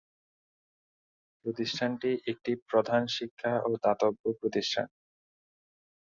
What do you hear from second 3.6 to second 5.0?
ও দাতব্য প্রতিষ্ঠান।